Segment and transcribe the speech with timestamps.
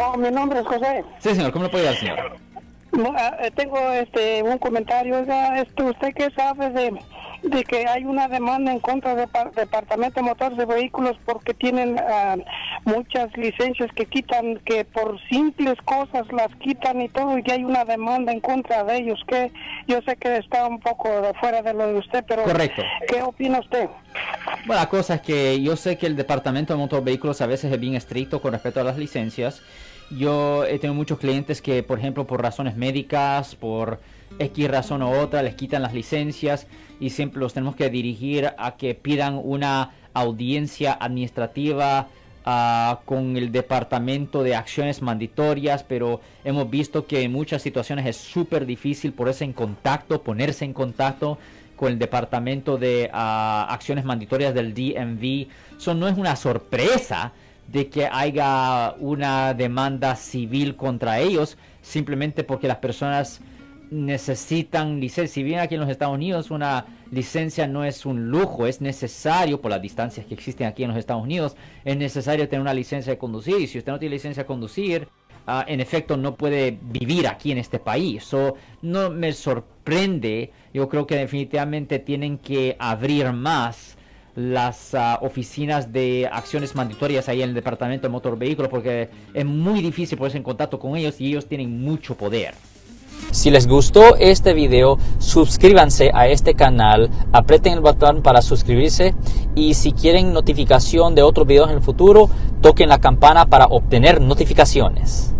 [0.00, 1.04] Oh, mi nombre es José.
[1.18, 2.36] Sí, señor, ¿cómo le puede ayudar, señor?
[2.92, 5.18] No, ah, eh, tengo este un comentario.
[5.18, 6.94] Oiga, este, ¿Usted qué sabe de,
[7.42, 11.98] de que hay una demanda en contra del Departamento de Motores de Vehículos porque tienen
[11.98, 12.36] ah,
[12.84, 17.64] muchas licencias que quitan, que por simples cosas las quitan y todo, y que hay
[17.64, 19.22] una demanda en contra de ellos?
[19.26, 19.52] que
[19.86, 21.08] Yo sé que está un poco
[21.40, 22.82] fuera de lo de usted, pero Correcto.
[23.08, 23.88] ¿qué opina usted?
[24.66, 27.72] Bueno, la cosa es que yo sé que el Departamento de Motor Vehículos a veces
[27.72, 29.62] es bien estricto con respecto a las licencias.
[30.10, 34.00] Yo he tenido muchos clientes que, por ejemplo, por razones médicas, por
[34.40, 36.66] X razón u otra, les quitan las licencias
[36.98, 42.08] y siempre los tenemos que dirigir a que pidan una audiencia administrativa
[42.44, 48.16] ah, con el Departamento de Acciones Mandatorias, pero hemos visto que en muchas situaciones es
[48.16, 51.38] súper difícil ponerse en contacto, ponerse en contacto
[51.76, 55.48] con el Departamento de ah, Acciones Mandatorias del DMV.
[55.78, 57.32] Eso no es una sorpresa
[57.68, 63.40] de que haya una demanda civil contra ellos, simplemente porque las personas
[63.90, 65.34] necesitan licencia.
[65.34, 69.60] Si bien aquí en los Estados Unidos una licencia no es un lujo, es necesario
[69.60, 73.12] por las distancias que existen aquí en los Estados Unidos, es necesario tener una licencia
[73.12, 73.58] de conducir.
[73.60, 75.08] Y si usted no tiene licencia de conducir,
[75.46, 78.24] ah, en efecto no puede vivir aquí en este país.
[78.24, 83.96] So, no me sorprende, yo creo que definitivamente tienen que abrir más
[84.36, 89.44] las ah, oficinas de acciones mandatorias ahí en el departamento de motor vehículo porque es
[89.44, 92.54] muy difícil ponerse en contacto con ellos y ellos tienen mucho poder.
[93.30, 99.14] Si les gustó este video, suscríbanse a este canal, aprieten el botón para suscribirse
[99.54, 104.20] y si quieren notificación de otros videos en el futuro, toquen la campana para obtener
[104.20, 105.35] notificaciones.